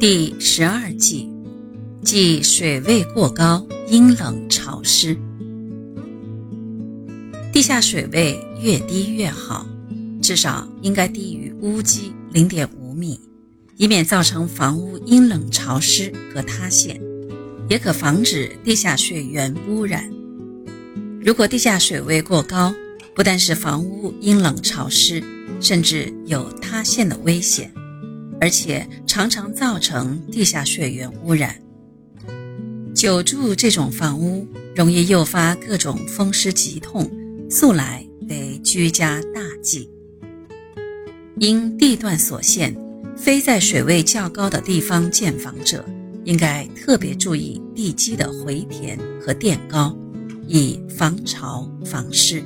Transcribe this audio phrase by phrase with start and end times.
[0.00, 1.28] 第十二计，
[2.02, 5.14] 即水位过高、阴冷潮湿。
[7.52, 9.66] 地下水位越低越好，
[10.22, 13.20] 至少应该低于屋基零点五米，
[13.76, 16.98] 以免造成房屋阴冷潮湿和塌陷，
[17.68, 20.10] 也可防止地下水源污染。
[21.22, 22.74] 如果地下水位过高，
[23.14, 25.22] 不但是房屋阴冷潮湿，
[25.60, 27.70] 甚至有塌陷的危险。
[28.40, 31.54] 而且常常造成地下水源污染。
[32.94, 37.08] 久住这种房屋，容易诱发各种风湿疾痛，
[37.48, 39.88] 素来为居家大忌。
[41.38, 42.74] 因地段所限，
[43.16, 45.84] 非在水位较高的地方建房者，
[46.24, 49.96] 应该特别注意地基的回填和垫高，
[50.46, 52.42] 以防潮防湿。